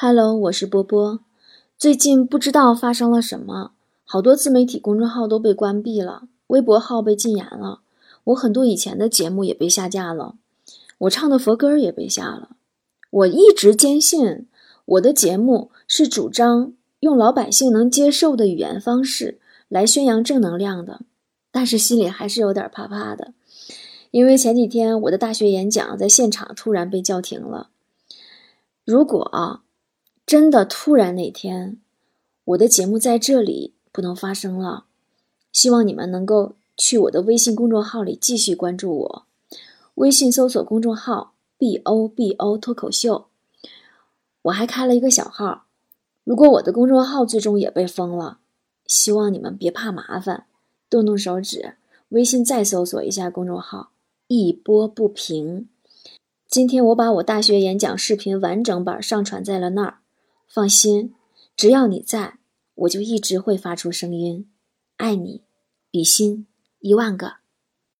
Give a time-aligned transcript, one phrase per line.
[0.00, 1.18] Hello，我是波波。
[1.76, 3.72] 最近不知道发生了什么，
[4.04, 7.80] 好多自媒体公众号都被关闭了，微博号被禁言了，
[8.22, 10.36] 我很多以前的节目也被下架了，
[10.98, 12.50] 我唱的佛歌也被下了。
[13.10, 14.46] 我一直坚信
[14.84, 21.00] 我的节目是主张用老百姓能接受的语言方式来宣扬正能量的，
[21.50, 23.32] 但是心里还是有点怕怕的，
[24.12, 27.70] 因为前几天我的大学演讲在现场突然被叫停了。
[28.84, 29.62] 如果啊。
[30.28, 31.78] 真的突然哪天，
[32.44, 34.84] 我的节目在这里不能发生了，
[35.52, 39.26] 希望你们能够去我的微信公众号里继续关注我，
[39.94, 43.28] 微信搜索公众号 “b o b o” 脱口秀。
[44.42, 45.64] 我还开了一个小号，
[46.24, 48.40] 如果我的公众号最终也被封了，
[48.84, 50.44] 希望你们别怕麻烦，
[50.90, 51.76] 动动手指，
[52.10, 53.92] 微信再搜索一下公众号
[54.28, 55.70] “一波不平”。
[56.46, 60.00] 今天我把我大学演讲视频完整版上传在了那儿。
[60.48, 61.14] 放心，
[61.54, 62.38] 只要你在，
[62.74, 64.50] 我就一直会发出声音。
[64.96, 65.42] 爱你，
[65.90, 66.46] 比心
[66.80, 67.36] 一万个。